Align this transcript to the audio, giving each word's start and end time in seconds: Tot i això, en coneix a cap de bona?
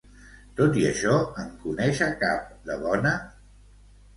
Tot 0.59 0.77
i 0.83 0.85
això, 0.91 1.17
en 1.43 1.51
coneix 1.65 2.01
a 2.07 2.09
cap 2.25 2.49
de 2.71 2.79
bona? 2.87 3.13